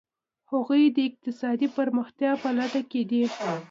[0.51, 3.23] هغوی د اقتصادي پرمختیا په لټه کې دي.